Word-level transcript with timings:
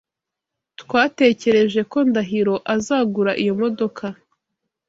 Twatekereje 0.81 1.81
ko 1.91 1.97
Ndahiro 2.09 2.55
azagura 2.75 3.31
iyo 3.41 3.53
modoka. 3.61 4.05